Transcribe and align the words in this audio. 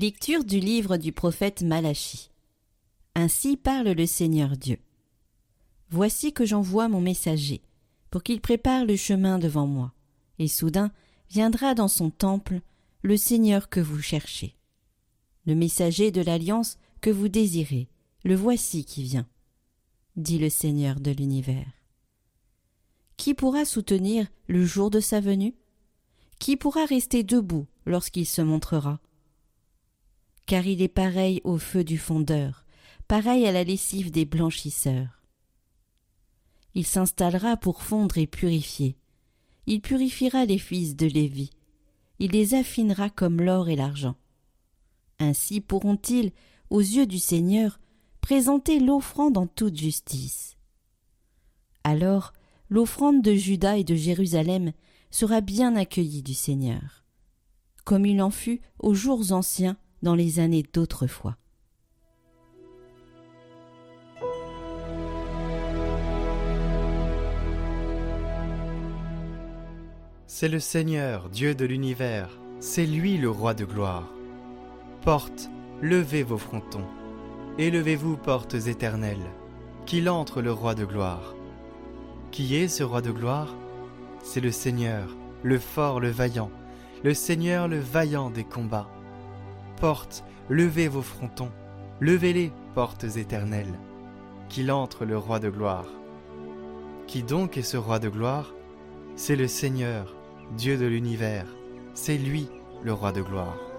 Lecture 0.00 0.44
du 0.44 0.60
livre 0.60 0.96
du 0.96 1.12
prophète 1.12 1.60
Malachie. 1.60 2.30
Ainsi 3.14 3.58
parle 3.58 3.90
le 3.90 4.06
Seigneur 4.06 4.56
Dieu. 4.56 4.78
Voici 5.90 6.32
que 6.32 6.46
j'envoie 6.46 6.88
mon 6.88 7.02
messager, 7.02 7.60
pour 8.10 8.22
qu'il 8.22 8.40
prépare 8.40 8.86
le 8.86 8.96
chemin 8.96 9.38
devant 9.38 9.66
moi, 9.66 9.92
et 10.38 10.48
soudain 10.48 10.90
viendra 11.28 11.74
dans 11.74 11.86
son 11.86 12.08
temple 12.08 12.62
le 13.02 13.18
Seigneur 13.18 13.68
que 13.68 13.78
vous 13.78 14.00
cherchez. 14.00 14.56
Le 15.44 15.54
messager 15.54 16.10
de 16.10 16.22
l'alliance 16.22 16.78
que 17.02 17.10
vous 17.10 17.28
désirez, 17.28 17.90
le 18.24 18.36
voici 18.36 18.86
qui 18.86 19.02
vient, 19.02 19.28
dit 20.16 20.38
le 20.38 20.48
Seigneur 20.48 20.98
de 20.98 21.10
l'univers. 21.10 21.70
Qui 23.18 23.34
pourra 23.34 23.66
soutenir 23.66 24.28
le 24.46 24.64
jour 24.64 24.88
de 24.88 25.00
sa 25.00 25.20
venue? 25.20 25.54
Qui 26.38 26.56
pourra 26.56 26.86
rester 26.86 27.22
debout 27.22 27.66
lorsqu'il 27.84 28.24
se 28.24 28.40
montrera? 28.40 28.98
Car 30.50 30.66
il 30.66 30.82
est 30.82 30.88
pareil 30.88 31.40
au 31.44 31.58
feu 31.58 31.84
du 31.84 31.96
fondeur, 31.96 32.64
pareil 33.06 33.46
à 33.46 33.52
la 33.52 33.62
lessive 33.62 34.10
des 34.10 34.24
blanchisseurs. 34.24 35.22
Il 36.74 36.84
s'installera 36.84 37.56
pour 37.56 37.84
fondre 37.84 38.18
et 38.18 38.26
purifier. 38.26 38.96
Il 39.68 39.80
purifiera 39.80 40.46
les 40.46 40.58
fils 40.58 40.96
de 40.96 41.06
Lévi. 41.06 41.50
Il 42.18 42.32
les 42.32 42.54
affinera 42.54 43.10
comme 43.10 43.40
l'or 43.40 43.68
et 43.68 43.76
l'argent. 43.76 44.16
Ainsi 45.20 45.60
pourront-ils, 45.60 46.32
aux 46.68 46.80
yeux 46.80 47.06
du 47.06 47.20
Seigneur, 47.20 47.78
présenter 48.20 48.80
l'offrande 48.80 49.38
en 49.38 49.46
toute 49.46 49.76
justice. 49.76 50.56
Alors 51.84 52.32
l'offrande 52.70 53.22
de 53.22 53.34
Juda 53.34 53.78
et 53.78 53.84
de 53.84 53.94
Jérusalem 53.94 54.72
sera 55.12 55.42
bien 55.42 55.76
accueillie 55.76 56.24
du 56.24 56.34
Seigneur, 56.34 57.04
comme 57.84 58.04
il 58.04 58.20
en 58.20 58.30
fut 58.30 58.60
aux 58.80 58.94
jours 58.94 59.30
anciens 59.30 59.76
dans 60.02 60.14
les 60.14 60.40
années 60.40 60.64
d'autrefois. 60.72 61.36
C'est 70.26 70.48
le 70.48 70.60
Seigneur, 70.60 71.28
Dieu 71.28 71.54
de 71.54 71.66
l'univers, 71.66 72.30
c'est 72.60 72.86
lui 72.86 73.18
le 73.18 73.28
roi 73.28 73.52
de 73.52 73.64
gloire. 73.64 74.08
Porte, 75.02 75.50
levez 75.82 76.22
vos 76.22 76.38
frontons, 76.38 76.86
élevez-vous 77.58 78.16
portes 78.16 78.54
éternelles, 78.54 79.30
qu'il 79.86 80.08
entre 80.08 80.40
le 80.40 80.52
roi 80.52 80.74
de 80.74 80.84
gloire. 80.84 81.34
Qui 82.30 82.56
est 82.56 82.68
ce 82.68 82.82
roi 82.82 83.02
de 83.02 83.10
gloire? 83.10 83.54
C'est 84.22 84.40
le 84.40 84.50
Seigneur, 84.50 85.14
le 85.42 85.58
fort, 85.58 86.00
le 86.00 86.10
vaillant, 86.10 86.50
le 87.02 87.12
Seigneur, 87.12 87.66
le 87.66 87.78
vaillant 87.78 88.30
des 88.30 88.44
combats. 88.44 88.88
Porte, 89.80 90.24
levez 90.50 90.88
vos 90.88 91.00
frontons, 91.00 91.50
levez-les, 92.00 92.52
portes 92.74 93.16
éternelles, 93.16 93.78
qu'il 94.50 94.70
entre 94.70 95.06
le 95.06 95.16
roi 95.16 95.38
de 95.40 95.48
gloire. 95.48 95.86
Qui 97.06 97.22
donc 97.22 97.56
est 97.56 97.62
ce 97.62 97.78
roi 97.78 97.98
de 97.98 98.10
gloire? 98.10 98.52
C'est 99.16 99.36
le 99.36 99.48
Seigneur, 99.48 100.14
Dieu 100.54 100.76
de 100.76 100.84
l'univers, 100.84 101.46
c'est 101.94 102.18
lui 102.18 102.50
le 102.82 102.92
roi 102.92 103.10
de 103.12 103.22
gloire. 103.22 103.69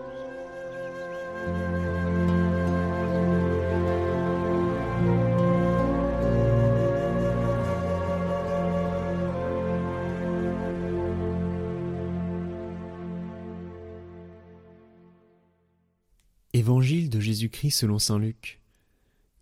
Jésus-Christ 17.42 17.72
selon 17.72 17.98
saint 17.98 18.20
Luc. 18.20 18.62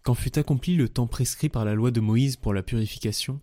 Quand 0.03 0.13
fut 0.13 0.39
accompli 0.39 0.77
le 0.77 0.87
temps 0.87 1.05
prescrit 1.05 1.49
par 1.49 1.65
la 1.65 1.73
loi 1.73 1.91
de 1.91 1.99
Moïse 1.99 2.37
pour 2.37 2.53
la 2.53 2.63
purification, 2.63 3.41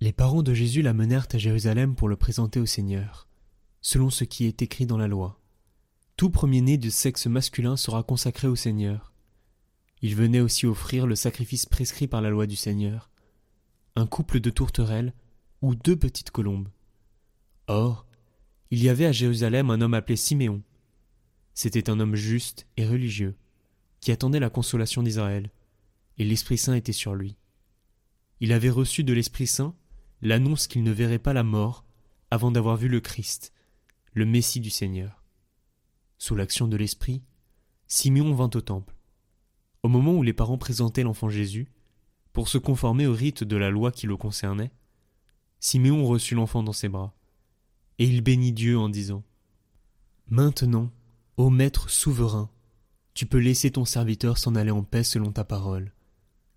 les 0.00 0.12
parents 0.12 0.44
de 0.44 0.54
Jésus 0.54 0.82
l'amenèrent 0.82 1.26
à 1.32 1.38
Jérusalem 1.38 1.96
pour 1.96 2.08
le 2.08 2.14
présenter 2.14 2.60
au 2.60 2.66
Seigneur, 2.66 3.26
selon 3.80 4.08
ce 4.08 4.22
qui 4.22 4.44
est 4.44 4.62
écrit 4.62 4.86
dans 4.86 4.98
la 4.98 5.08
loi. 5.08 5.40
Tout 6.16 6.30
premier-né 6.30 6.78
de 6.78 6.90
sexe 6.90 7.26
masculin 7.26 7.76
sera 7.76 8.04
consacré 8.04 8.46
au 8.46 8.54
Seigneur. 8.54 9.12
Il 10.00 10.14
venait 10.14 10.38
aussi 10.38 10.64
offrir 10.66 11.08
le 11.08 11.16
sacrifice 11.16 11.66
prescrit 11.66 12.06
par 12.06 12.22
la 12.22 12.30
loi 12.30 12.46
du 12.46 12.54
Seigneur, 12.54 13.10
un 13.96 14.06
couple 14.06 14.38
de 14.38 14.50
tourterelles 14.50 15.12
ou 15.60 15.74
deux 15.74 15.96
petites 15.96 16.30
colombes. 16.30 16.68
Or, 17.66 18.06
il 18.70 18.80
y 18.80 18.88
avait 18.88 19.06
à 19.06 19.12
Jérusalem 19.12 19.70
un 19.70 19.80
homme 19.80 19.94
appelé 19.94 20.14
Siméon. 20.14 20.62
C'était 21.52 21.90
un 21.90 21.98
homme 21.98 22.14
juste 22.14 22.68
et 22.76 22.86
religieux, 22.86 23.34
qui 24.02 24.12
attendait 24.12 24.40
la 24.40 24.50
consolation 24.50 25.02
d'Israël, 25.02 25.50
et 26.18 26.24
l'Esprit 26.24 26.58
Saint 26.58 26.74
était 26.74 26.92
sur 26.92 27.14
lui. 27.14 27.36
Il 28.40 28.52
avait 28.52 28.68
reçu 28.68 29.04
de 29.04 29.12
l'Esprit 29.12 29.46
Saint 29.46 29.74
l'annonce 30.20 30.66
qu'il 30.66 30.82
ne 30.82 30.90
verrait 30.90 31.20
pas 31.20 31.32
la 31.32 31.44
mort 31.44 31.86
avant 32.30 32.50
d'avoir 32.50 32.76
vu 32.76 32.88
le 32.88 33.00
Christ, 33.00 33.52
le 34.12 34.26
Messie 34.26 34.60
du 34.60 34.70
Seigneur. 34.70 35.22
Sous 36.18 36.34
l'action 36.34 36.66
de 36.66 36.76
l'Esprit, 36.76 37.22
Simeon 37.86 38.34
vint 38.34 38.50
au 38.54 38.60
temple. 38.60 38.94
Au 39.84 39.88
moment 39.88 40.14
où 40.14 40.22
les 40.24 40.32
parents 40.32 40.58
présentaient 40.58 41.04
l'enfant 41.04 41.28
Jésus, 41.28 41.68
pour 42.32 42.48
se 42.48 42.58
conformer 42.58 43.06
au 43.06 43.14
rite 43.14 43.44
de 43.44 43.56
la 43.56 43.70
loi 43.70 43.92
qui 43.92 44.08
le 44.08 44.16
concernait, 44.16 44.72
Siméon 45.60 46.04
reçut 46.04 46.34
l'enfant 46.34 46.64
dans 46.64 46.72
ses 46.72 46.88
bras, 46.88 47.14
et 48.00 48.06
il 48.06 48.20
bénit 48.20 48.52
Dieu 48.52 48.76
en 48.76 48.88
disant 48.88 49.22
Maintenant, 50.28 50.90
ô 51.36 51.50
Maître 51.50 51.88
souverain, 51.88 52.50
tu 53.14 53.26
peux 53.26 53.38
laisser 53.38 53.70
ton 53.70 53.84
serviteur 53.84 54.38
s'en 54.38 54.54
aller 54.54 54.70
en 54.70 54.82
paix 54.82 55.04
selon 55.04 55.32
ta 55.32 55.44
parole, 55.44 55.92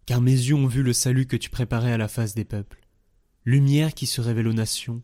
car 0.05 0.21
mes 0.21 0.31
yeux 0.31 0.55
ont 0.55 0.67
vu 0.67 0.83
le 0.83 0.93
salut 0.93 1.27
que 1.27 1.37
tu 1.37 1.49
préparais 1.49 1.91
à 1.91 1.97
la 1.97 2.07
face 2.07 2.35
des 2.35 2.45
peuples 2.45 2.85
lumière 3.45 3.93
qui 3.93 4.07
se 4.07 4.21
révèle 4.21 4.47
aux 4.47 4.53
nations, 4.53 5.03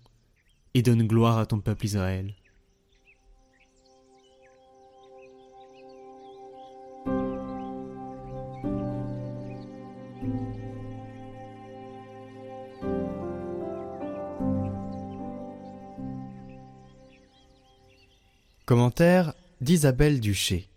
et 0.74 0.82
donne 0.82 1.06
gloire 1.06 1.38
à 1.38 1.46
ton 1.46 1.60
peuple 1.60 1.86
Israël. 1.86 2.34
Commentaire 18.66 19.34
d'Isabelle 19.60 20.22
Duché. 20.22 20.71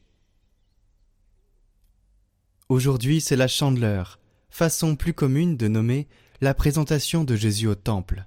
Aujourd'hui, 2.74 3.20
c'est 3.20 3.36
la 3.36 3.46
chandeleur, 3.46 4.18
façon 4.50 4.96
plus 4.96 5.14
commune 5.14 5.56
de 5.56 5.68
nommer 5.68 6.08
la 6.40 6.54
présentation 6.54 7.22
de 7.22 7.36
Jésus 7.36 7.68
au 7.68 7.76
temple. 7.76 8.26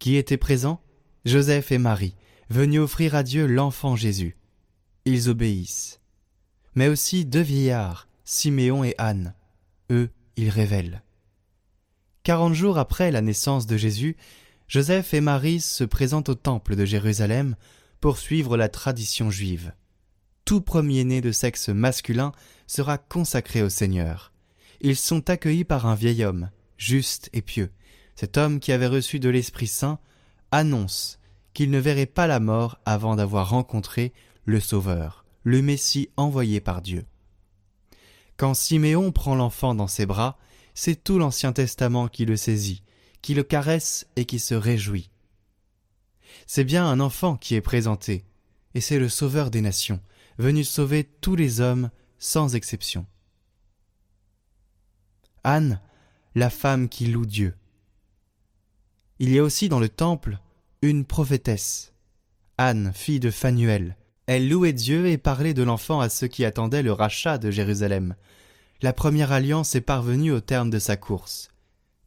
Qui 0.00 0.16
étaient 0.16 0.36
présents? 0.36 0.82
Joseph 1.24 1.70
et 1.70 1.78
Marie, 1.78 2.16
venus 2.50 2.80
offrir 2.80 3.14
à 3.14 3.22
Dieu 3.22 3.46
l'enfant 3.46 3.94
Jésus. 3.94 4.36
Ils 5.04 5.28
obéissent. 5.28 6.00
Mais 6.74 6.88
aussi 6.88 7.24
deux 7.24 7.42
vieillards, 7.42 8.08
Siméon 8.24 8.82
et 8.82 8.96
Anne. 8.98 9.36
Eux, 9.92 10.10
ils 10.34 10.50
révèlent. 10.50 11.04
Quarante 12.24 12.54
jours 12.54 12.76
après 12.76 13.12
la 13.12 13.20
naissance 13.20 13.68
de 13.68 13.76
Jésus, 13.76 14.16
Joseph 14.66 15.14
et 15.14 15.20
Marie 15.20 15.60
se 15.60 15.84
présentent 15.84 16.30
au 16.30 16.34
temple 16.34 16.74
de 16.74 16.84
Jérusalem 16.84 17.54
pour 18.00 18.18
suivre 18.18 18.56
la 18.56 18.68
tradition 18.68 19.30
juive. 19.30 19.72
Tout 20.44 20.60
premier-né 20.60 21.20
de 21.20 21.32
sexe 21.32 21.68
masculin 21.68 22.32
sera 22.66 22.98
consacré 22.98 23.62
au 23.62 23.68
Seigneur. 23.68 24.32
Ils 24.80 24.96
sont 24.96 25.30
accueillis 25.30 25.64
par 25.64 25.86
un 25.86 25.94
vieil 25.94 26.24
homme, 26.24 26.50
juste 26.76 27.30
et 27.32 27.42
pieux, 27.42 27.70
cet 28.16 28.36
homme 28.36 28.58
qui 28.60 28.72
avait 28.72 28.88
reçu 28.88 29.20
de 29.20 29.28
l'Esprit 29.28 29.68
Saint, 29.68 29.98
annonce 30.50 31.18
qu'il 31.54 31.70
ne 31.70 31.78
verrait 31.78 32.06
pas 32.06 32.26
la 32.26 32.40
mort 32.40 32.78
avant 32.84 33.16
d'avoir 33.16 33.50
rencontré 33.50 34.12
le 34.44 34.58
Sauveur, 34.58 35.24
le 35.44 35.62
Messie 35.62 36.08
envoyé 36.16 36.60
par 36.60 36.82
Dieu. 36.82 37.04
Quand 38.36 38.54
Siméon 38.54 39.12
prend 39.12 39.34
l'enfant 39.34 39.74
dans 39.74 39.86
ses 39.86 40.06
bras, 40.06 40.38
c'est 40.74 41.04
tout 41.04 41.18
l'Ancien 41.18 41.52
Testament 41.52 42.08
qui 42.08 42.24
le 42.24 42.36
saisit, 42.36 42.82
qui 43.20 43.34
le 43.34 43.42
caresse 43.42 44.06
et 44.16 44.24
qui 44.24 44.38
se 44.38 44.54
réjouit. 44.54 45.10
C'est 46.46 46.64
bien 46.64 46.86
un 46.86 46.98
enfant 46.98 47.36
qui 47.36 47.54
est 47.54 47.60
présenté, 47.60 48.24
et 48.74 48.80
c'est 48.80 48.98
le 48.98 49.08
Sauveur 49.08 49.50
des 49.50 49.60
nations, 49.60 50.00
venu 50.38 50.64
sauver 50.64 51.04
tous 51.04 51.36
les 51.36 51.60
hommes 51.60 51.90
sans 52.18 52.54
exception. 52.54 53.06
Anne 55.44 55.80
la 56.34 56.50
femme 56.50 56.88
qui 56.88 57.06
loue 57.06 57.26
Dieu. 57.26 57.54
Il 59.18 59.30
y 59.30 59.38
a 59.38 59.42
aussi 59.42 59.68
dans 59.68 59.80
le 59.80 59.88
temple 59.88 60.38
une 60.80 61.04
prophétesse, 61.04 61.92
Anne, 62.58 62.92
fille 62.94 63.20
de 63.20 63.30
Phanuel. 63.30 63.96
Elle 64.26 64.48
louait 64.48 64.72
Dieu 64.72 65.06
et 65.08 65.18
parlait 65.18 65.54
de 65.54 65.62
l'enfant 65.62 66.00
à 66.00 66.08
ceux 66.08 66.28
qui 66.28 66.44
attendaient 66.44 66.82
le 66.82 66.92
rachat 66.92 67.38
de 67.38 67.50
Jérusalem. 67.50 68.14
La 68.80 68.92
première 68.92 69.32
alliance 69.32 69.74
est 69.74 69.80
parvenue 69.80 70.32
au 70.32 70.40
terme 70.40 70.70
de 70.70 70.78
sa 70.78 70.96
course. 70.96 71.50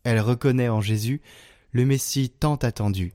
Elle 0.04 0.20
reconnaît 0.20 0.70
en 0.70 0.82
Jésus 0.82 1.22
le 1.72 1.86
Messie 1.86 2.30
tant 2.30 2.56
attendu. 2.56 3.14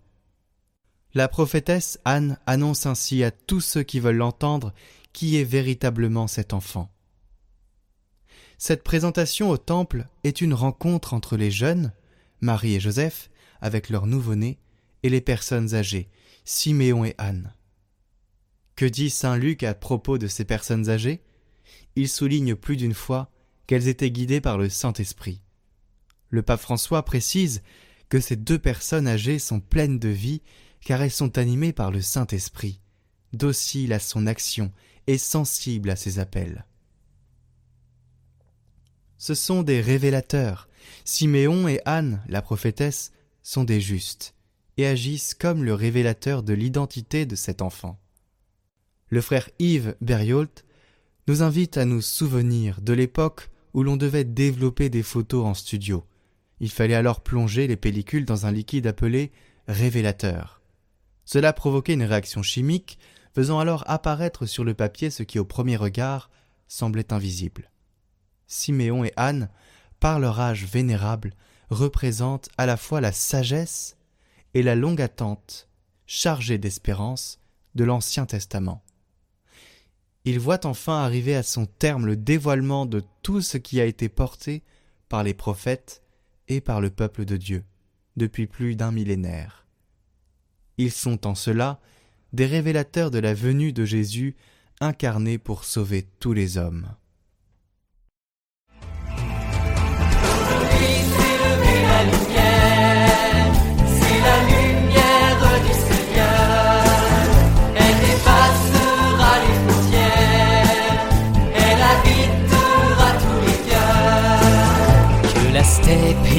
La 1.13 1.29
prophétesse 1.29 1.99
Anne 2.05 2.39
annonce 2.47 2.87
ainsi 2.87 3.25
à 3.25 3.31
tous 3.31 3.61
ceux 3.61 3.83
qui 3.83 4.01
veulent 4.01 4.17
l'entendre 4.17 4.73
qui 5.13 5.37
est 5.37 5.45
véritablement 5.45 6.27
cet 6.27 6.53
enfant. 6.53 6.91
Cette 8.59 8.83
présentation 8.83 9.51
au 9.51 9.57
temple 9.57 10.07
est 10.23 10.41
une 10.41 10.55
rencontre 10.55 11.15
entre 11.15 11.37
les 11.37 11.51
jeunes, 11.51 11.93
Marie 12.41 12.75
et 12.75 12.81
Joseph, 12.81 13.31
avec 13.61 13.89
leur 13.89 14.07
nouveau-né, 14.07 14.59
et 15.03 15.09
les 15.09 15.21
personnes 15.21 15.75
âgées, 15.75 16.11
Siméon 16.45 17.05
et 17.05 17.15
Anne. 17.17 17.55
Que 18.77 18.85
dit 18.85 19.11
saint 19.11 19.37
Luc 19.37 19.63
à 19.63 19.75
propos 19.75 20.19
de 20.19 20.27
ces 20.27 20.45
personnes 20.45 20.89
âgées? 20.89 21.23
Il 21.97 22.09
souligne 22.09 22.55
plus 22.55 22.77
d'une 22.77 22.95
fois 22.95 23.31
qu'elles 23.67 23.89
étaient 23.89 24.11
guidées 24.11 24.41
par 24.41 24.59
le 24.59 24.69
Saint-Esprit. 24.69 25.43
Le 26.29 26.43
pape 26.43 26.61
François 26.61 27.05
précise 27.05 27.63
que 28.09 28.21
ces 28.21 28.37
deux 28.37 28.59
personnes 28.59 29.09
âgées 29.09 29.39
sont 29.39 29.61
pleines 29.61 29.99
de 29.99 30.09
vie 30.09 30.43
car 30.81 31.03
elles 31.03 31.11
sont 31.11 31.39
animées 31.39 31.73
par 31.73 31.91
le 31.91 32.01
Saint-Esprit, 32.01 32.81
dociles 33.33 33.93
à 33.93 33.99
son 33.99 34.27
action 34.27 34.73
et 35.07 35.19
sensibles 35.19 35.91
à 35.91 35.97
ses 35.97 36.19
appels. 36.19 36.65
Ce 39.19 39.35
sont 39.35 39.63
des 39.63 39.81
révélateurs. 39.81 40.69
Siméon 41.05 41.69
et 41.69 41.81
Anne, 41.85 42.23
la 42.29 42.43
prophétesse, 42.43 43.13
sont 43.43 43.65
des 43.65 43.81
justes 43.81 44.35
et 44.77 44.87
agissent 44.87 45.35
comme 45.35 45.63
le 45.63 45.75
révélateur 45.75 46.43
de 46.43 46.55
l'identité 46.55 47.27
de 47.27 47.37
cet 47.37 47.61
enfant. 47.61 47.99
Le 49.09 49.21
frère 49.21 49.51
Yves 49.59 49.95
Berriolt 50.01 50.65
nous 51.27 51.43
invite 51.43 51.77
à 51.77 51.85
nous 51.85 52.01
souvenir 52.01 52.81
de 52.81 52.93
l'époque 52.93 53.51
où 53.75 53.83
l'on 53.83 53.97
devait 53.97 54.25
développer 54.25 54.89
des 54.89 55.03
photos 55.03 55.45
en 55.45 55.55
studio. 55.55 56.05
Il 56.61 56.71
fallait 56.71 56.95
alors 56.95 57.21
plonger 57.21 57.67
les 57.67 57.77
pellicules 57.77 58.25
dans 58.25 58.47
un 58.47 58.53
liquide 58.53 58.87
appelé 58.87 59.33
révélateur. 59.69 60.61
Cela 61.25 61.53
provoquait 61.53 61.95
une 61.95 62.03
réaction 62.03 62.43
chimique, 62.43 62.99
faisant 63.35 63.59
alors 63.59 63.85
apparaître 63.87 64.47
sur 64.47 64.65
le 64.65 64.75
papier 64.75 65.11
ce 65.11 65.23
qui 65.23 65.39
au 65.39 65.45
premier 65.45 65.77
regard 65.77 66.31
semblait 66.69 67.13
invisible. 67.13 67.71
Siméon 68.47 69.05
et 69.05 69.13
Anne, 69.17 69.49
par 70.01 70.19
leur 70.19 70.41
âge 70.41 70.65
vénérable, 70.65 71.35
représentent 71.71 72.49
à 72.59 72.67
la 72.67 72.77
fois 72.77 73.01
la 73.01 73.13
sagesse 73.13 73.97
et 74.55 74.63
la 74.63 74.75
longue 74.75 75.01
attente, 75.01 75.69
chargée 76.07 76.59
d'espérance, 76.59 77.39
de 77.77 77.85
l'Ancien 77.85 78.27
Testament. 78.27 78.83
Ils 80.25 80.41
voient 80.41 80.67
enfin 80.67 81.05
arriver 81.05 81.37
à 81.37 81.43
son 81.43 81.67
terme 81.67 82.07
le 82.07 82.17
dévoilement 82.17 82.85
de 82.85 83.03
tout 83.23 83.41
ce 83.41 83.57
qui 83.57 83.81
a 83.81 83.85
été 83.85 84.09
porté 84.09 84.63
par 85.09 85.23
les 85.23 85.35
prophètes 85.35 86.03
et 86.49 86.61
par 86.61 86.81
le 86.81 86.91
peuple 86.91 87.25
de 87.25 87.37
Dieu 87.37 87.65
depuis 88.17 88.47
plus 88.47 88.77
d'un 88.77 88.91
millénaire. 88.91 89.67
Ils 90.77 90.91
sont 90.91 91.27
en 91.27 91.35
cela 91.35 91.81
des 92.33 92.47
révélateurs 92.47 93.11
de 93.11 93.19
la 93.19 93.35
venue 93.35 93.73
de 93.73 93.85
Jésus 93.85 94.37
incarné 94.81 95.39
pour 95.39 95.65
sauver 95.65 96.07
tous 96.19 96.33
les 96.33 96.57
hommes. 96.57 96.87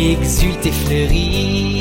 exulte 0.01 0.65
et 0.65 0.71
fleurisse, 0.71 1.80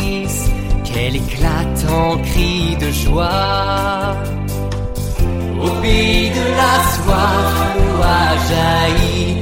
qu'elle 1.11 1.17
éclate 1.17 1.87
en 1.91 2.19
cris 2.19 2.77
de 2.77 2.91
joie. 2.91 4.17
Au 5.63 5.71
pays 5.83 6.31
de 6.31 6.45
la 6.61 6.75
soif, 6.93 7.71
a 8.03 8.37
jailli 8.49 9.40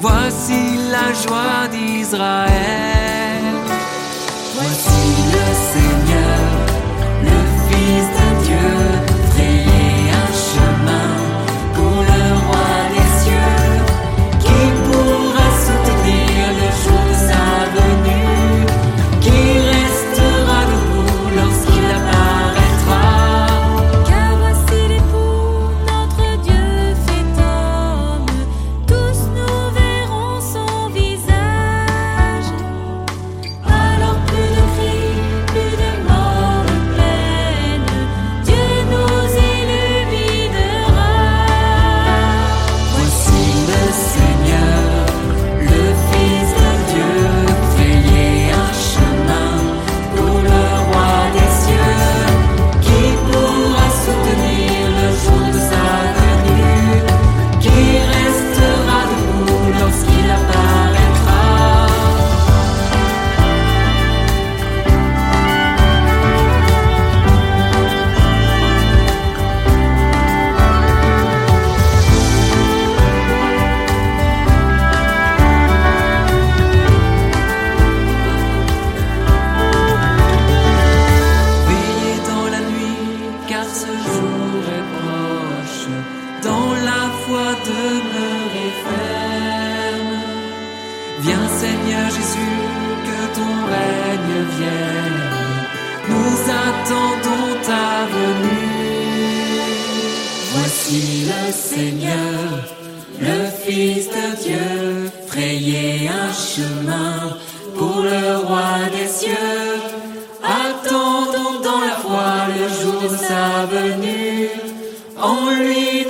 Voici 0.00 0.62
la 0.90 1.12
joie 1.12 1.68
d'Israël. 1.70 3.44
Voici 4.54 5.00
le 5.32 5.46
Seigneur, 5.72 5.89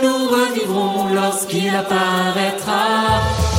nous 0.03 0.29
revivrons 0.29 1.15
lorsqu'il 1.15 1.75
apparaîtra. 1.75 3.50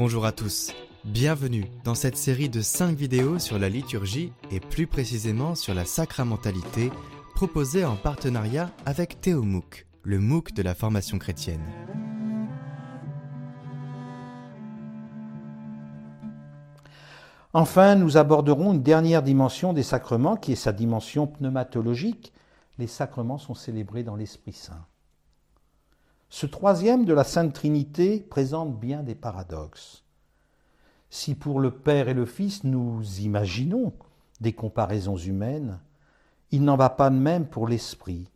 Bonjour 0.00 0.26
à 0.26 0.30
tous, 0.30 0.72
bienvenue 1.04 1.64
dans 1.82 1.96
cette 1.96 2.16
série 2.16 2.48
de 2.48 2.60
5 2.60 2.96
vidéos 2.96 3.40
sur 3.40 3.58
la 3.58 3.68
liturgie 3.68 4.32
et 4.52 4.60
plus 4.60 4.86
précisément 4.86 5.56
sur 5.56 5.74
la 5.74 5.84
sacramentalité 5.84 6.92
proposée 7.34 7.84
en 7.84 7.96
partenariat 7.96 8.70
avec 8.86 9.20
Théomouc, 9.20 9.88
le 10.04 10.20
MOOC 10.20 10.52
de 10.52 10.62
la 10.62 10.76
formation 10.76 11.18
chrétienne. 11.18 11.64
Enfin, 17.52 17.96
nous 17.96 18.16
aborderons 18.16 18.74
une 18.74 18.84
dernière 18.84 19.24
dimension 19.24 19.72
des 19.72 19.82
sacrements 19.82 20.36
qui 20.36 20.52
est 20.52 20.54
sa 20.54 20.72
dimension 20.72 21.26
pneumatologique. 21.26 22.32
Les 22.78 22.86
sacrements 22.86 23.38
sont 23.38 23.54
célébrés 23.54 24.04
dans 24.04 24.14
l'Esprit 24.14 24.52
Saint. 24.52 24.86
Ce 26.30 26.44
troisième 26.44 27.06
de 27.06 27.14
la 27.14 27.24
Sainte 27.24 27.54
Trinité 27.54 28.20
présente 28.20 28.78
bien 28.78 29.02
des 29.02 29.14
paradoxes. 29.14 30.04
Si 31.08 31.34
pour 31.34 31.58
le 31.58 31.70
Père 31.70 32.08
et 32.08 32.14
le 32.14 32.26
Fils 32.26 32.64
nous 32.64 33.02
imaginons 33.20 33.94
des 34.42 34.52
comparaisons 34.52 35.16
humaines, 35.16 35.80
il 36.50 36.64
n'en 36.64 36.76
va 36.76 36.90
pas 36.90 37.08
de 37.08 37.16
même 37.16 37.46
pour 37.46 37.66
l'Esprit. 37.66 38.30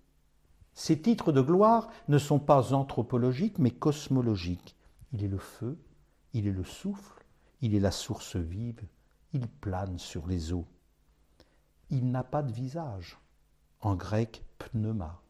Ces 0.73 1.03
titres 1.03 1.33
de 1.33 1.43
gloire 1.43 1.91
ne 2.09 2.17
sont 2.17 2.39
pas 2.39 2.73
anthropologiques 2.73 3.59
mais 3.59 3.71
cosmologiques. 3.71 4.75
Il 5.13 5.23
est 5.23 5.29
le 5.29 5.39
feu, 5.39 5.79
il 6.33 6.47
est 6.47 6.53
le 6.53 6.65
souffle, 6.65 7.23
il 7.61 7.75
est 7.75 7.81
la 7.81 7.91
source 7.91 8.37
vive, 8.37 8.81
il 9.35 9.47
plane 9.47 9.99
sur 9.99 10.27
les 10.27 10.55
eaux. 10.55 10.67
Il 11.91 12.11
n'a 12.11 12.25
pas 12.25 12.43
de 12.43 12.53
visage, 12.53 13.19
en 13.83 13.97
grec 13.97 14.43
pneuma. 14.59 15.21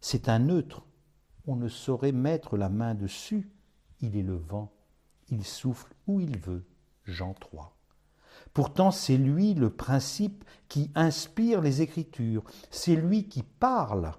C'est 0.00 0.28
un 0.28 0.40
neutre, 0.40 0.82
on 1.46 1.56
ne 1.56 1.68
saurait 1.68 2.12
mettre 2.12 2.56
la 2.56 2.68
main 2.68 2.94
dessus. 2.94 3.50
Il 4.00 4.16
est 4.16 4.22
le 4.22 4.36
vent, 4.36 4.72
il 5.28 5.44
souffle 5.44 5.94
où 6.06 6.20
il 6.20 6.38
veut. 6.38 6.64
Jean 7.04 7.34
3. 7.34 7.76
Pourtant, 8.52 8.90
c'est 8.90 9.16
lui 9.16 9.54
le 9.54 9.70
principe 9.70 10.44
qui 10.68 10.90
inspire 10.94 11.60
les 11.60 11.82
Écritures, 11.82 12.44
c'est 12.70 12.96
lui 12.96 13.28
qui 13.28 13.42
parle 13.42 14.12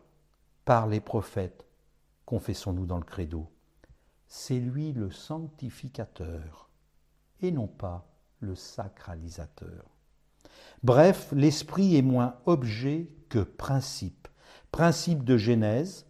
par 0.65 0.87
les 0.87 0.99
prophètes. 0.99 1.65
confessons-nous 2.25 2.85
dans 2.85 2.97
le 2.97 3.03
credo. 3.03 3.49
C'est 4.27 4.59
lui 4.59 4.91
le 4.91 5.11
sanctificateur 5.11 6.69
et 7.41 7.51
non 7.51 7.67
pas 7.67 8.09
le 8.39 8.55
sacralisateur. 8.55 9.85
Bref, 10.83 11.31
l'esprit 11.31 11.95
est 11.95 12.01
moins 12.01 12.35
objet 12.45 13.09
que 13.29 13.39
principe. 13.39 14.27
Principe 14.71 15.23
de 15.23 15.37
Genèse, 15.37 16.05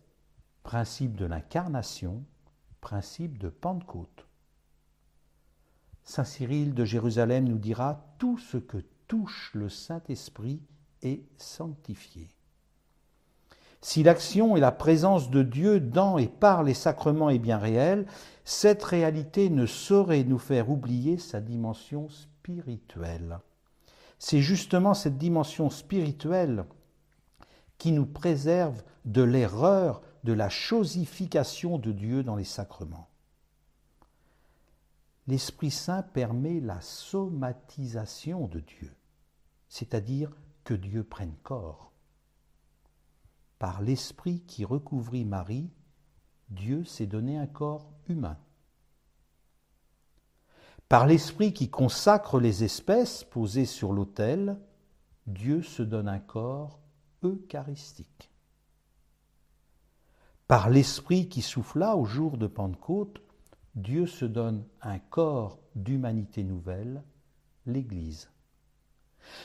principe 0.68 1.16
de 1.16 1.24
l'incarnation, 1.24 2.26
principe 2.82 3.38
de 3.38 3.48
Pentecôte. 3.48 4.28
Saint 6.04 6.26
Cyril 6.26 6.74
de 6.74 6.84
Jérusalem 6.84 7.48
nous 7.48 7.58
dira 7.58 8.06
tout 8.18 8.38
ce 8.38 8.58
que 8.58 8.84
touche 9.08 9.52
le 9.54 9.70
Saint-Esprit 9.70 10.60
est 11.04 11.24
sanctifié. 11.38 12.28
Si 13.80 14.04
l'action 14.04 14.58
et 14.58 14.60
la 14.60 14.74
présence 14.74 15.32
de 15.32 15.42
Dieu 15.42 15.80
dans 15.80 16.18
et 16.18 16.28
par 16.28 16.64
les 16.64 16.74
sacrements 16.74 17.30
est 17.30 17.40
bien 17.40 17.60
réelle, 17.60 18.06
cette 18.44 18.84
réalité 18.84 19.50
ne 19.50 19.68
saurait 19.68 20.26
nous 20.26 20.38
faire 20.38 20.70
oublier 20.70 21.18
sa 21.18 21.40
dimension 21.40 22.10
spirituelle. 22.10 23.40
C'est 24.20 24.42
justement 24.42 24.94
cette 24.94 25.18
dimension 25.18 25.70
spirituelle 25.70 26.66
qui 27.78 27.94
nous 27.94 28.06
préserve 28.06 28.84
de 29.06 29.22
l'erreur 29.22 30.02
de 30.24 30.34
la 30.34 30.50
chosification 30.50 31.78
de 31.78 31.92
Dieu 31.92 32.24
dans 32.24 32.36
les 32.36 32.44
sacrements. 32.44 33.10
L'Esprit 35.28 35.72
Saint 35.72 36.04
permet 36.04 36.60
la 36.60 36.80
somatisation 36.82 38.48
de 38.48 38.62
Dieu, 38.62 38.96
c'est-à-dire 39.68 40.32
que 40.64 40.74
Dieu 40.74 41.04
prenne 41.04 41.36
corps. 41.44 41.92
Par 43.60 43.82
l'Esprit 43.82 44.42
qui 44.42 44.64
recouvrit 44.64 45.26
Marie, 45.26 45.70
Dieu 46.50 46.86
s'est 46.86 47.08
donné 47.08 47.38
un 47.38 47.48
corps 47.48 47.92
humain. 48.08 48.38
Par 50.88 51.06
l'Esprit 51.06 51.54
qui 51.54 51.70
consacre 51.70 52.40
les 52.40 52.64
espèces 52.64 53.26
posées 53.26 53.66
sur 53.66 53.92
l'autel, 53.92 54.58
Dieu 55.26 55.62
se 55.62 55.84
donne 55.84 56.08
un 56.08 56.20
corps 56.20 56.80
eucharistique. 57.24 58.32
Par 60.48 60.70
l'Esprit 60.70 61.28
qui 61.28 61.42
souffla 61.42 61.98
au 61.98 62.06
jour 62.06 62.38
de 62.38 62.48
Pentecôte, 62.48 63.22
Dieu 63.76 64.08
se 64.08 64.24
donne 64.24 64.64
un 64.82 64.98
corps 64.98 65.60
d'humanité 65.76 66.46
nouvelle, 66.46 67.04
l'Église. 67.66 68.30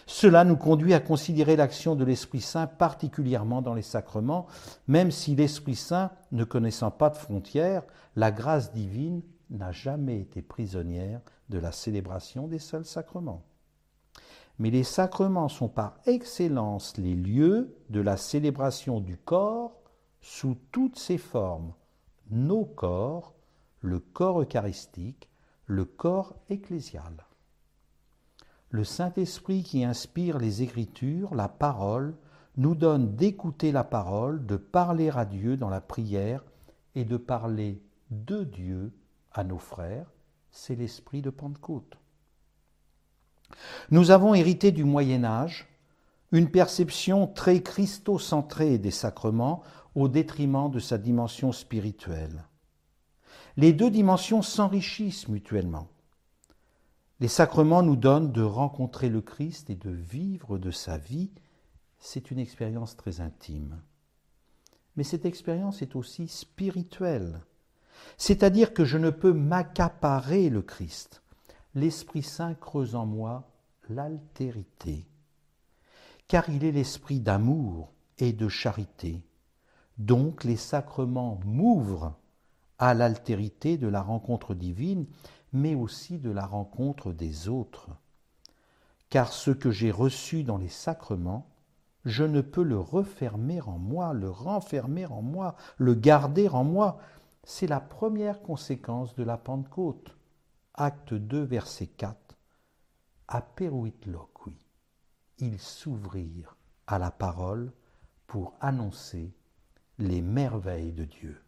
Cela 0.06 0.44
nous 0.44 0.56
conduit 0.56 0.94
à 0.94 1.00
considérer 1.00 1.56
l'action 1.56 1.96
de 1.96 2.04
l'Esprit 2.04 2.40
Saint 2.40 2.68
particulièrement 2.68 3.62
dans 3.62 3.74
les 3.74 3.82
sacrements, 3.82 4.46
même 4.86 5.10
si 5.10 5.34
l'Esprit 5.34 5.74
Saint, 5.74 6.12
ne 6.30 6.44
connaissant 6.44 6.92
pas 6.92 7.10
de 7.10 7.16
frontières, 7.16 7.82
la 8.14 8.30
grâce 8.30 8.70
divine 8.70 9.22
n'a 9.50 9.72
jamais 9.72 10.20
été 10.20 10.40
prisonnière 10.40 11.20
de 11.48 11.58
la 11.58 11.72
célébration 11.72 12.46
des 12.46 12.60
seuls 12.60 12.84
sacrements. 12.84 13.42
Mais 14.60 14.70
les 14.70 14.84
sacrements 14.84 15.48
sont 15.48 15.68
par 15.68 15.96
excellence 16.06 16.96
les 16.96 17.16
lieux 17.16 17.76
de 17.90 18.00
la 18.00 18.16
célébration 18.16 19.00
du 19.00 19.16
corps 19.16 19.81
sous 20.22 20.56
toutes 20.70 20.98
ses 20.98 21.18
formes, 21.18 21.74
nos 22.30 22.64
corps, 22.64 23.34
le 23.80 23.98
corps 23.98 24.40
eucharistique, 24.40 25.28
le 25.66 25.84
corps 25.84 26.34
ecclésial. 26.48 27.26
Le 28.70 28.84
Saint-Esprit 28.84 29.64
qui 29.64 29.84
inspire 29.84 30.38
les 30.38 30.62
Écritures, 30.62 31.34
la 31.34 31.48
parole, 31.48 32.14
nous 32.56 32.74
donne 32.74 33.16
d'écouter 33.16 33.72
la 33.72 33.84
parole, 33.84 34.46
de 34.46 34.56
parler 34.56 35.10
à 35.10 35.24
Dieu 35.24 35.56
dans 35.56 35.68
la 35.68 35.80
prière 35.80 36.44
et 36.94 37.04
de 37.04 37.16
parler 37.16 37.82
de 38.10 38.44
Dieu 38.44 38.92
à 39.32 39.44
nos 39.44 39.58
frères, 39.58 40.12
c'est 40.50 40.74
l'esprit 40.74 41.22
de 41.22 41.30
Pentecôte. 41.30 41.96
Nous 43.90 44.10
avons 44.10 44.34
hérité 44.34 44.70
du 44.70 44.84
Moyen 44.84 45.24
Âge 45.24 45.68
une 46.30 46.50
perception 46.50 47.26
très 47.26 47.62
christocentrée 47.62 48.78
des 48.78 48.90
sacrements 48.90 49.62
au 49.94 50.08
détriment 50.08 50.70
de 50.70 50.78
sa 50.78 50.98
dimension 50.98 51.52
spirituelle. 51.52 52.44
Les 53.56 53.72
deux 53.72 53.90
dimensions 53.90 54.42
s'enrichissent 54.42 55.28
mutuellement. 55.28 55.88
Les 57.20 57.28
sacrements 57.28 57.82
nous 57.82 57.96
donnent 57.96 58.32
de 58.32 58.42
rencontrer 58.42 59.08
le 59.08 59.20
Christ 59.20 59.70
et 59.70 59.76
de 59.76 59.90
vivre 59.90 60.58
de 60.58 60.70
sa 60.70 60.98
vie. 60.98 61.30
C'est 61.98 62.30
une 62.30 62.38
expérience 62.38 62.96
très 62.96 63.20
intime. 63.20 63.80
Mais 64.96 65.04
cette 65.04 65.24
expérience 65.24 65.82
est 65.82 65.94
aussi 65.94 66.28
spirituelle. 66.28 67.40
C'est-à-dire 68.16 68.74
que 68.74 68.84
je 68.84 68.98
ne 68.98 69.10
peux 69.10 69.32
m'accaparer 69.32 70.50
le 70.50 70.62
Christ. 70.62 71.22
L'Esprit 71.74 72.22
Saint 72.22 72.54
creuse 72.54 72.94
en 72.94 73.06
moi 73.06 73.48
l'altérité, 73.88 75.06
car 76.28 76.48
il 76.48 76.64
est 76.64 76.72
l'esprit 76.72 77.20
d'amour 77.20 77.92
et 78.18 78.32
de 78.32 78.48
charité. 78.48 79.22
Donc 79.98 80.44
les 80.44 80.56
sacrements 80.56 81.40
m'ouvrent 81.44 82.14
à 82.78 82.94
l'altérité 82.94 83.76
de 83.78 83.88
la 83.88 84.02
rencontre 84.02 84.54
divine, 84.54 85.06
mais 85.52 85.74
aussi 85.74 86.18
de 86.18 86.30
la 86.30 86.46
rencontre 86.46 87.12
des 87.12 87.48
autres. 87.48 87.88
Car 89.10 89.32
ce 89.32 89.50
que 89.50 89.70
j'ai 89.70 89.90
reçu 89.90 90.42
dans 90.42 90.56
les 90.56 90.68
sacrements, 90.68 91.46
je 92.04 92.24
ne 92.24 92.40
peux 92.40 92.62
le 92.62 92.78
refermer 92.78 93.60
en 93.60 93.78
moi, 93.78 94.12
le 94.14 94.30
renfermer 94.30 95.06
en 95.06 95.22
moi, 95.22 95.54
le 95.76 95.94
garder 95.94 96.48
en 96.48 96.64
moi. 96.64 96.98
C'est 97.44 97.66
la 97.66 97.80
première 97.80 98.42
conséquence 98.42 99.14
de 99.14 99.22
la 99.22 99.36
Pentecôte. 99.36 100.16
Acte 100.74 101.14
2, 101.14 101.42
verset 101.42 101.86
4. 101.86 102.16
Aperuit 103.28 103.94
loqui. 104.06 104.56
Ils 105.38 105.60
s'ouvrirent 105.60 106.56
à 106.86 106.98
la 106.98 107.10
parole 107.10 107.72
pour 108.26 108.54
annoncer 108.60 109.32
les 110.02 110.20
merveilles 110.20 110.92
de 110.92 111.04
Dieu. 111.04 111.40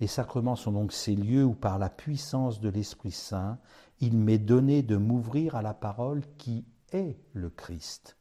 Les 0.00 0.08
sacrements 0.08 0.56
sont 0.56 0.72
donc 0.72 0.92
ces 0.92 1.14
lieux 1.14 1.44
où 1.44 1.54
par 1.54 1.78
la 1.78 1.88
puissance 1.88 2.60
de 2.60 2.68
l'Esprit 2.68 3.12
Saint, 3.12 3.58
il 4.00 4.18
m'est 4.18 4.38
donné 4.38 4.82
de 4.82 4.96
m'ouvrir 4.96 5.54
à 5.54 5.62
la 5.62 5.74
parole 5.74 6.22
qui 6.38 6.64
est 6.92 7.16
le 7.32 7.50
Christ 7.50 8.16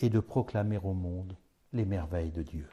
et 0.00 0.08
de 0.08 0.20
proclamer 0.20 0.78
au 0.78 0.94
monde 0.94 1.36
les 1.74 1.84
merveilles 1.84 2.32
de 2.32 2.42
Dieu. 2.42 2.66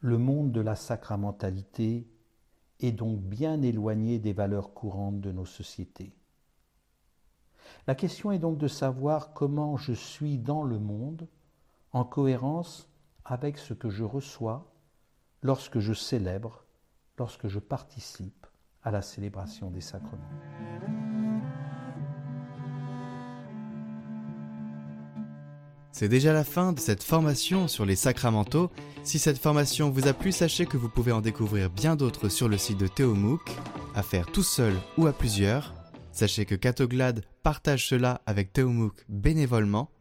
Le 0.00 0.18
monde 0.18 0.50
de 0.50 0.60
la 0.60 0.74
sacramentalité 0.74 2.08
est 2.80 2.92
donc 2.92 3.20
bien 3.20 3.62
éloigné 3.62 4.18
des 4.18 4.32
valeurs 4.32 4.74
courantes 4.74 5.20
de 5.20 5.30
nos 5.30 5.46
sociétés. 5.46 6.12
La 7.86 7.94
question 7.94 8.32
est 8.32 8.38
donc 8.40 8.58
de 8.58 8.68
savoir 8.68 9.32
comment 9.32 9.76
je 9.76 9.92
suis 9.92 10.38
dans 10.38 10.64
le 10.64 10.78
monde 10.78 11.28
en 11.94 12.04
cohérence 12.04 12.88
avec 13.24 13.56
ce 13.56 13.72
que 13.72 13.88
je 13.88 14.04
reçois 14.04 14.70
lorsque 15.42 15.78
je 15.78 15.94
célèbre, 15.94 16.64
lorsque 17.18 17.46
je 17.48 17.60
participe 17.60 18.46
à 18.82 18.90
la 18.90 19.00
célébration 19.00 19.70
des 19.70 19.80
sacrements. 19.80 20.20
C'est 25.92 26.08
déjà 26.08 26.32
la 26.32 26.42
fin 26.42 26.72
de 26.72 26.80
cette 26.80 27.04
formation 27.04 27.68
sur 27.68 27.86
les 27.86 27.94
sacramentaux. 27.94 28.72
Si 29.04 29.20
cette 29.20 29.38
formation 29.38 29.90
vous 29.90 30.08
a 30.08 30.12
plu, 30.12 30.32
sachez 30.32 30.66
que 30.66 30.76
vous 30.76 30.88
pouvez 30.88 31.12
en 31.12 31.20
découvrir 31.20 31.70
bien 31.70 31.94
d'autres 31.94 32.28
sur 32.28 32.48
le 32.48 32.58
site 32.58 32.78
de 32.78 32.88
Théomouk, 32.88 33.48
à 33.94 34.02
faire 34.02 34.26
tout 34.26 34.42
seul 34.42 34.74
ou 34.98 35.06
à 35.06 35.12
plusieurs. 35.12 35.72
Sachez 36.10 36.46
que 36.46 36.56
Catoglade 36.56 37.24
partage 37.44 37.86
cela 37.86 38.22
avec 38.26 38.52
Théomouk 38.52 39.04
bénévolement 39.08 39.93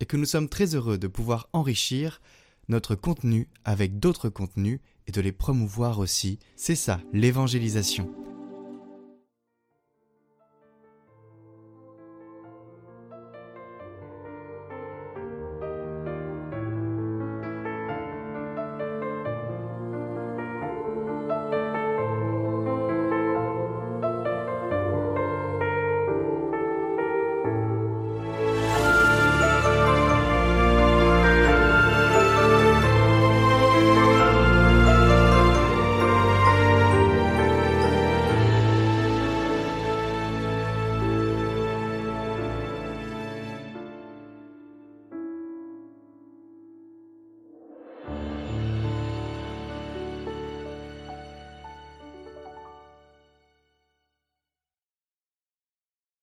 et 0.00 0.06
que 0.06 0.16
nous 0.16 0.24
sommes 0.24 0.48
très 0.48 0.74
heureux 0.74 0.98
de 0.98 1.06
pouvoir 1.06 1.48
enrichir 1.52 2.20
notre 2.68 2.94
contenu 2.94 3.48
avec 3.64 3.98
d'autres 3.98 4.28
contenus 4.28 4.80
et 5.06 5.12
de 5.12 5.20
les 5.20 5.32
promouvoir 5.32 5.98
aussi. 5.98 6.38
C'est 6.56 6.74
ça, 6.74 7.00
l'évangélisation. 7.12 8.10